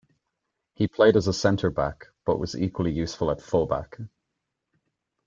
He 0.73 0.87
played 0.87 1.15
as 1.15 1.27
a 1.27 1.31
centre 1.33 1.69
back, 1.69 2.07
but 2.25 2.39
was 2.39 2.59
equally 2.59 2.91
useful 2.91 3.29
at 3.29 3.39
full-back. 3.39 3.99